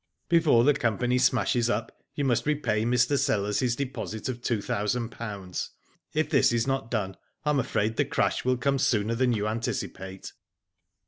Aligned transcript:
Before 0.29 0.63
the 0.63 0.73
company 0.73 1.19
smashes 1.19 1.69
up 1.69 1.91
you 2.15 2.25
must 2.25 2.47
repay 2.47 2.85
Mr, 2.85 3.19
Sellers 3.19 3.59
his 3.59 3.75
deposit 3.75 4.27
of 4.29 4.41
two 4.41 4.59
thousand 4.59 5.09
pounds. 5.09 5.69
If 6.11 6.31
this 6.31 6.51
is 6.51 6.65
not 6.65 6.89
done 6.89 7.17
I 7.45 7.51
am 7.51 7.59
afraid 7.59 7.97
the 7.97 8.05
crash 8.05 8.43
will 8.43 8.57
come 8.57 8.79
sooner 8.79 9.13
than 9.13 9.31
you 9.31 9.47
anticipate.' 9.47 10.33